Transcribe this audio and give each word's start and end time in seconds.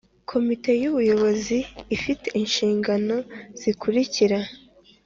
komite 0.29 0.71
y 0.81 0.85
ubuyobozi 0.91 1.57
ifite 1.95 2.27
inshingano 2.39 3.15
zikurikira 3.59 4.39